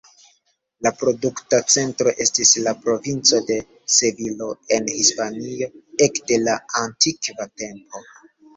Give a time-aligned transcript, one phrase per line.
[0.85, 3.59] La produkta centro estis la provinco de
[3.97, 5.71] Sevilo en Hispanio
[6.09, 8.07] ekde la antikva tempo.